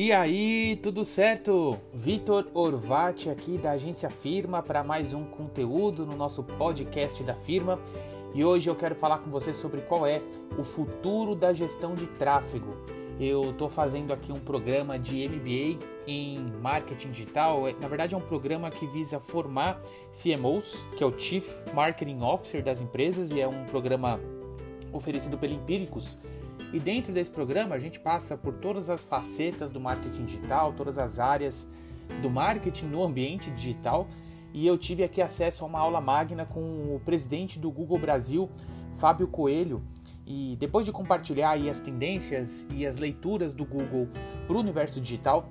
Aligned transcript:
E 0.00 0.12
aí, 0.12 0.78
tudo 0.80 1.04
certo? 1.04 1.76
Vitor 1.92 2.46
Orvati 2.54 3.28
aqui 3.28 3.58
da 3.58 3.72
agência 3.72 4.08
Firma 4.08 4.62
para 4.62 4.84
mais 4.84 5.12
um 5.12 5.24
conteúdo 5.24 6.06
no 6.06 6.14
nosso 6.14 6.44
podcast 6.44 7.20
da 7.24 7.34
firma. 7.34 7.80
E 8.32 8.44
hoje 8.44 8.70
eu 8.70 8.76
quero 8.76 8.94
falar 8.94 9.18
com 9.18 9.28
você 9.28 9.52
sobre 9.52 9.80
qual 9.80 10.06
é 10.06 10.22
o 10.56 10.62
futuro 10.62 11.34
da 11.34 11.52
gestão 11.52 11.96
de 11.96 12.06
tráfego. 12.06 12.76
Eu 13.18 13.50
estou 13.50 13.68
fazendo 13.68 14.12
aqui 14.12 14.30
um 14.30 14.38
programa 14.38 14.96
de 14.96 15.28
MBA 15.28 15.84
em 16.06 16.38
marketing 16.62 17.10
digital. 17.10 17.66
É, 17.66 17.74
na 17.80 17.88
verdade, 17.88 18.14
é 18.14 18.16
um 18.16 18.20
programa 18.20 18.70
que 18.70 18.86
visa 18.86 19.18
formar 19.18 19.82
CMOs, 20.12 20.76
que 20.96 21.02
é 21.02 21.06
o 21.08 21.18
Chief 21.18 21.44
Marketing 21.74 22.20
Officer 22.20 22.62
das 22.62 22.80
empresas, 22.80 23.32
e 23.32 23.40
é 23.40 23.48
um 23.48 23.64
programa 23.64 24.20
oferecido 24.92 25.36
pela 25.36 25.54
Empíricos 25.54 26.16
e 26.72 26.78
dentro 26.78 27.12
desse 27.12 27.30
programa 27.30 27.74
a 27.74 27.78
gente 27.78 27.98
passa 27.98 28.36
por 28.36 28.54
todas 28.54 28.90
as 28.90 29.04
facetas 29.04 29.70
do 29.70 29.80
marketing 29.80 30.24
digital, 30.24 30.72
todas 30.72 30.98
as 30.98 31.18
áreas 31.18 31.70
do 32.22 32.30
marketing 32.30 32.86
no 32.86 33.02
ambiente 33.02 33.50
digital. 33.50 34.06
E 34.52 34.66
eu 34.66 34.76
tive 34.78 35.04
aqui 35.04 35.20
acesso 35.20 35.64
a 35.64 35.66
uma 35.66 35.78
aula 35.78 36.00
magna 36.00 36.44
com 36.44 36.60
o 36.60 37.00
presidente 37.04 37.58
do 37.58 37.70
Google 37.70 37.98
Brasil, 37.98 38.50
Fábio 38.94 39.28
Coelho. 39.28 39.82
E 40.26 40.56
depois 40.58 40.84
de 40.84 40.92
compartilhar 40.92 41.54
as 41.70 41.80
tendências 41.80 42.66
e 42.74 42.86
as 42.86 42.98
leituras 42.98 43.54
do 43.54 43.64
Google 43.64 44.08
para 44.46 44.56
o 44.56 44.60
universo 44.60 45.00
digital, 45.00 45.50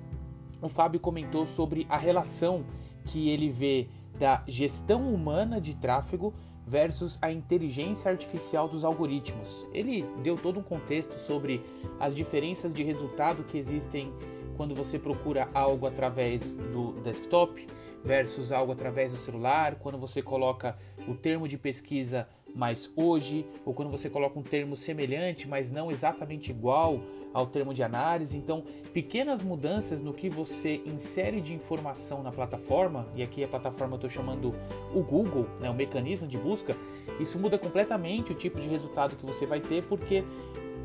o 0.60 0.68
Fábio 0.68 1.00
comentou 1.00 1.46
sobre 1.46 1.86
a 1.88 1.96
relação 1.96 2.64
que 3.04 3.28
ele 3.30 3.50
vê 3.50 3.88
da 4.18 4.42
gestão 4.46 5.12
humana 5.12 5.60
de 5.60 5.74
tráfego 5.74 6.34
versus 6.68 7.18
a 7.22 7.32
inteligência 7.32 8.10
artificial 8.10 8.68
dos 8.68 8.84
algoritmos. 8.84 9.66
Ele 9.72 10.04
deu 10.22 10.36
todo 10.36 10.60
um 10.60 10.62
contexto 10.62 11.18
sobre 11.18 11.64
as 11.98 12.14
diferenças 12.14 12.74
de 12.74 12.82
resultado 12.82 13.42
que 13.42 13.56
existem 13.56 14.12
quando 14.54 14.74
você 14.74 14.98
procura 14.98 15.48
algo 15.54 15.86
através 15.86 16.52
do 16.52 16.92
desktop 17.00 17.66
versus 18.04 18.52
algo 18.52 18.72
através 18.72 19.12
do 19.12 19.18
celular, 19.18 19.76
quando 19.76 19.96
você 19.96 20.20
coloca 20.20 20.76
o 21.08 21.14
termo 21.14 21.48
de 21.48 21.56
pesquisa 21.56 22.28
mais 22.54 22.90
hoje, 22.96 23.46
ou 23.64 23.72
quando 23.72 23.90
você 23.90 24.08
coloca 24.10 24.38
um 24.38 24.42
termo 24.42 24.76
semelhante, 24.76 25.48
mas 25.48 25.70
não 25.70 25.90
exatamente 25.90 26.50
igual 26.50 27.00
ao 27.32 27.46
termo 27.46 27.74
de 27.74 27.82
análise. 27.82 28.36
Então, 28.36 28.64
pequenas 28.92 29.42
mudanças 29.42 30.00
no 30.00 30.12
que 30.12 30.28
você 30.28 30.80
insere 30.86 31.40
de 31.40 31.54
informação 31.54 32.22
na 32.22 32.32
plataforma, 32.32 33.06
e 33.14 33.22
aqui 33.22 33.44
a 33.44 33.48
plataforma 33.48 33.94
eu 33.94 33.96
estou 33.96 34.10
chamando 34.10 34.54
o 34.94 35.02
Google, 35.02 35.46
né, 35.60 35.70
o 35.70 35.74
mecanismo 35.74 36.26
de 36.26 36.38
busca, 36.38 36.76
isso 37.20 37.38
muda 37.38 37.58
completamente 37.58 38.32
o 38.32 38.34
tipo 38.34 38.60
de 38.60 38.68
resultado 38.68 39.16
que 39.16 39.24
você 39.24 39.46
vai 39.46 39.60
ter, 39.60 39.82
porque 39.84 40.24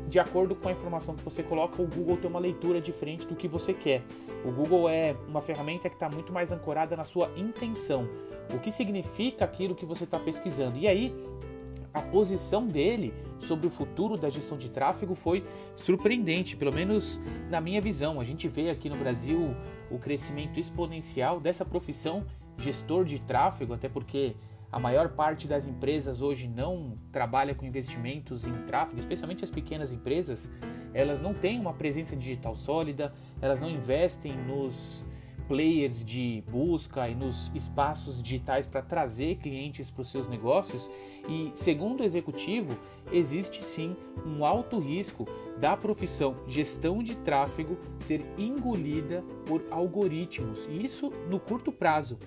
de 0.08 0.18
acordo 0.18 0.54
com 0.54 0.68
a 0.68 0.72
informação 0.72 1.14
que 1.14 1.22
você 1.22 1.42
coloca, 1.42 1.80
o 1.80 1.86
Google 1.86 2.16
tem 2.16 2.28
uma 2.28 2.38
leitura 2.38 2.80
diferente 2.80 3.26
do 3.26 3.34
que 3.34 3.48
você 3.48 3.72
quer. 3.72 4.02
O 4.44 4.52
Google 4.52 4.88
é 4.88 5.16
uma 5.26 5.40
ferramenta 5.40 5.88
que 5.88 5.96
está 5.96 6.08
muito 6.08 6.32
mais 6.32 6.52
ancorada 6.52 6.94
na 6.94 7.04
sua 7.04 7.30
intenção. 7.36 8.08
O 8.54 8.58
que 8.58 8.70
significa 8.70 9.44
aquilo 9.44 9.74
que 9.74 9.86
você 9.86 10.04
está 10.04 10.18
pesquisando? 10.18 10.76
E 10.78 10.86
aí, 10.86 11.14
a 11.94 12.02
posição 12.02 12.66
dele 12.66 13.14
sobre 13.38 13.68
o 13.68 13.70
futuro 13.70 14.16
da 14.16 14.28
gestão 14.28 14.58
de 14.58 14.68
tráfego 14.68 15.14
foi 15.14 15.46
surpreendente, 15.76 16.56
pelo 16.56 16.72
menos 16.72 17.20
na 17.48 17.60
minha 17.60 17.80
visão. 17.80 18.20
A 18.20 18.24
gente 18.24 18.48
vê 18.48 18.68
aqui 18.68 18.90
no 18.90 18.96
Brasil 18.96 19.54
o 19.90 19.98
crescimento 19.98 20.58
exponencial 20.58 21.38
dessa 21.38 21.64
profissão 21.64 22.26
gestor 22.58 23.04
de 23.04 23.20
tráfego, 23.20 23.72
até 23.72 23.88
porque 23.88 24.34
a 24.72 24.78
maior 24.78 25.10
parte 25.10 25.46
das 25.46 25.68
empresas 25.68 26.20
hoje 26.20 26.48
não 26.48 26.98
trabalha 27.12 27.54
com 27.54 27.64
investimentos 27.64 28.44
em 28.44 28.52
tráfego, 28.66 28.98
especialmente 28.98 29.44
as 29.44 29.50
pequenas 29.50 29.92
empresas, 29.92 30.52
elas 30.92 31.20
não 31.20 31.32
têm 31.32 31.60
uma 31.60 31.72
presença 31.72 32.16
digital 32.16 32.56
sólida, 32.56 33.14
elas 33.40 33.60
não 33.60 33.70
investem 33.70 34.36
nos 34.36 35.06
players 35.48 36.04
de 36.04 36.42
busca 36.50 37.08
e 37.08 37.14
nos 37.14 37.50
espaços 37.54 38.22
digitais 38.22 38.66
para 38.66 38.82
trazer 38.82 39.36
clientes 39.36 39.90
para 39.90 40.02
os 40.02 40.08
seus 40.08 40.26
negócios. 40.28 40.90
E, 41.28 41.50
segundo 41.54 42.00
o 42.00 42.04
executivo, 42.04 42.76
existe 43.12 43.64
sim 43.64 43.96
um 44.26 44.44
alto 44.44 44.78
risco 44.78 45.26
da 45.58 45.76
profissão 45.76 46.36
gestão 46.46 47.02
de 47.02 47.14
tráfego 47.16 47.78
ser 47.98 48.24
engolida 48.36 49.22
por 49.46 49.64
algoritmos, 49.70 50.66
e 50.70 50.84
isso 50.84 51.10
no 51.28 51.38
curto 51.38 51.70
prazo. 51.70 52.18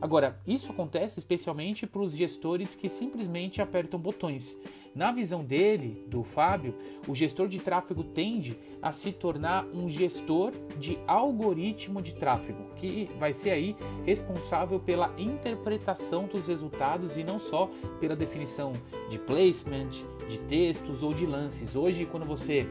Agora, 0.00 0.38
isso 0.46 0.70
acontece 0.70 1.18
especialmente 1.18 1.86
para 1.86 2.02
os 2.02 2.12
gestores 2.12 2.74
que 2.74 2.88
simplesmente 2.88 3.62
apertam 3.62 3.98
botões. 3.98 4.56
Na 4.96 5.12
visão 5.12 5.44
dele, 5.44 6.02
do 6.08 6.24
Fábio, 6.24 6.74
o 7.06 7.14
gestor 7.14 7.48
de 7.48 7.58
tráfego 7.58 8.02
tende 8.02 8.58
a 8.80 8.90
se 8.90 9.12
tornar 9.12 9.66
um 9.66 9.90
gestor 9.90 10.54
de 10.78 10.98
algoritmo 11.06 12.00
de 12.00 12.14
tráfego, 12.14 12.64
que 12.76 13.10
vai 13.18 13.34
ser 13.34 13.50
aí 13.50 13.76
responsável 14.06 14.80
pela 14.80 15.12
interpretação 15.18 16.24
dos 16.24 16.46
resultados 16.46 17.18
e 17.18 17.22
não 17.22 17.38
só 17.38 17.70
pela 18.00 18.16
definição 18.16 18.72
de 19.10 19.18
placement, 19.18 19.90
de 20.30 20.38
textos 20.48 21.02
ou 21.02 21.12
de 21.12 21.26
lances. 21.26 21.76
Hoje, 21.76 22.06
quando 22.06 22.24
você 22.24 22.66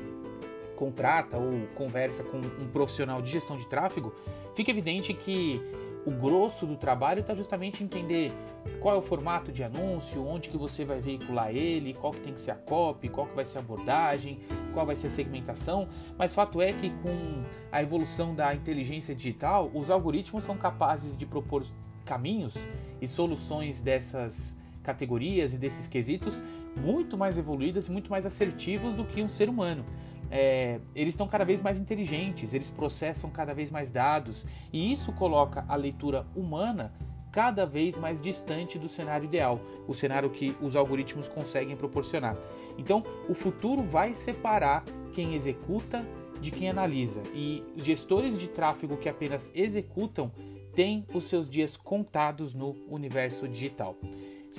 contrata 0.76 1.38
ou 1.38 1.68
conversa 1.76 2.24
com 2.24 2.38
um 2.38 2.68
profissional 2.74 3.22
de 3.22 3.30
gestão 3.30 3.56
de 3.56 3.68
tráfego, 3.68 4.12
fica 4.56 4.72
evidente 4.72 5.14
que 5.14 5.62
o 6.06 6.12
grosso 6.12 6.66
do 6.66 6.76
trabalho 6.76 7.22
está 7.22 7.34
justamente 7.34 7.84
entender 7.84 8.32
qual 8.80 8.96
é 8.96 8.98
o 8.98 9.02
formato 9.02 9.52
de 9.52 9.64
anúncio, 9.64 10.26
onde 10.26 10.50
que 10.50 10.58
você 10.58 10.86
vai 10.86 11.00
veicular 11.00 11.50
ele, 11.50 11.94
qual 11.94 12.14
que 12.14 12.20
tem 12.20 12.34
que 12.34 12.40
ser 12.40 12.52
a 12.52 12.56
copy, 12.56 13.10
qual 13.10 13.28
que 13.28 13.36
vai 13.36 13.44
ser 13.44 13.58
a 13.58 13.62
abordagem, 13.62 14.40
qual 14.74 14.86
vai 14.86 14.96
ser 14.96 15.08
a 15.08 15.10
segmentação, 15.10 15.88
mas 16.18 16.36
fato 16.36 16.62
é 16.62 16.72
que 16.74 16.90
com 17.02 17.44
a 17.72 17.82
evolução 17.82 18.36
da 18.36 18.54
inteligência 18.54 19.16
digital, 19.16 19.72
os 19.74 19.90
algoritmos 19.90 20.44
são 20.44 20.58
capazes 20.58 21.18
de 21.18 21.26
propor 21.26 21.66
caminhos 22.06 22.56
e 23.02 23.08
soluções 23.08 23.82
dessas 23.82 24.58
categorias 24.84 25.56
e 25.56 25.58
desses 25.58 25.88
quesitos 25.88 26.42
muito 26.76 27.18
mais 27.18 27.40
evoluídas 27.40 27.88
e 27.88 27.92
muito 27.92 28.12
mais 28.12 28.26
assertivos 28.26 28.94
do 28.94 29.06
que 29.06 29.24
um 29.24 29.30
ser 29.30 29.50
humano 29.50 29.84
é, 30.32 30.80
eles 30.94 31.14
estão 31.14 31.28
cada 31.28 31.46
vez 31.46 31.62
mais 31.62 31.80
inteligentes, 31.80 32.54
eles 32.54 32.72
processam 32.72 33.30
cada 33.30 33.54
vez 33.54 33.72
mais 33.72 33.92
dados 33.92 34.46
e 34.72 34.92
isso 34.92 35.12
coloca 35.14 35.66
a 35.68 35.76
leitura 35.76 36.26
humana 36.36 36.94
cada 37.32 37.66
vez 37.66 37.98
mais 37.98 38.22
distante 38.22 38.80
do 38.80 38.88
cenário 38.88 39.26
ideal, 39.26 39.60
o 39.88 39.94
cenário 39.94 40.30
que 40.30 40.56
os 40.62 40.74
algoritmos 40.74 41.28
conseguem 41.28 41.76
proporcionar. 41.76 42.38
Então, 42.78 43.04
o 43.28 43.34
futuro 43.34 43.84
vai 43.84 44.14
separar 44.14 44.86
quem 45.12 45.34
executa 45.34 46.06
de 46.40 46.50
quem 46.50 46.70
analisa 46.70 47.22
e 47.34 47.64
gestores 47.76 48.38
de 48.38 48.48
tráfego 48.48 48.96
que 48.96 49.10
apenas 49.10 49.52
executam 49.54 50.32
têm 50.74 51.06
os 51.14 51.26
seus 51.26 51.50
dias 51.50 51.76
contados 51.76 52.54
no 52.54 52.76
universo 52.88 53.48
digital. 53.48 53.98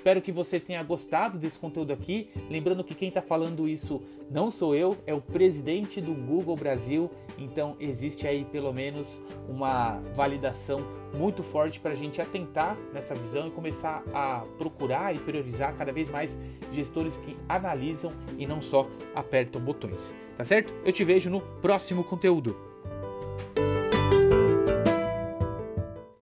Espero 0.06 0.22
que 0.22 0.31
você 0.31 0.61
tenha 0.61 0.81
gostado 0.84 1.37
desse 1.37 1.59
conteúdo 1.59 1.93
aqui. 1.93 2.31
Lembrando 2.49 2.84
que 2.84 2.94
quem 2.94 3.09
está 3.09 3.21
falando 3.21 3.69
isso 3.69 4.00
não 4.31 4.53
sou 4.53 4.72
eu, 4.72 4.97
é 5.05 5.12
o 5.12 5.21
presidente 5.21 6.00
do 6.00 6.15
Google 6.15 6.55
Brasil. 6.55 7.11
Então 7.37 7.77
existe 7.81 8.25
aí 8.25 8.45
pelo 8.45 8.72
menos 8.72 9.21
uma 9.49 9.99
validação 10.15 10.78
muito 11.12 11.43
forte 11.43 11.81
para 11.81 11.91
a 11.91 11.97
gente 11.97 12.22
atentar 12.22 12.78
nessa 12.95 13.16
visão 13.16 13.49
e 13.49 13.50
começar 13.50 14.05
a 14.15 14.45
procurar 14.56 15.12
e 15.12 15.19
priorizar 15.19 15.75
cada 15.77 15.93
vez 15.93 16.09
mais 16.09 16.41
gestores 16.72 17.16
que 17.16 17.37
analisam 17.49 18.12
e 18.39 18.47
não 18.47 18.62
só 18.62 18.89
apertam 19.12 19.61
botões. 19.61 20.15
Tá 20.37 20.45
certo? 20.45 20.72
Eu 20.84 20.93
te 20.93 21.03
vejo 21.03 21.28
no 21.28 21.41
próximo 21.41 22.05
conteúdo. 22.05 22.56